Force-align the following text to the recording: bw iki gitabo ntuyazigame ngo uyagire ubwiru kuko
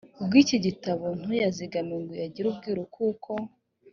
bw 0.25 0.33
iki 0.41 0.57
gitabo 0.65 1.05
ntuyazigame 1.19 1.93
ngo 2.01 2.11
uyagire 2.15 2.45
ubwiru 2.49 2.81
kuko 2.95 3.31